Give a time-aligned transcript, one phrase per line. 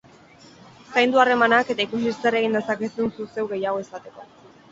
[0.93, 4.29] Zaindu harremanak eta ikusi zer egin dezakezun zu zeu gehiago izateko.